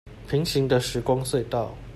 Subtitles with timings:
[0.27, 1.77] 平行的時光隧道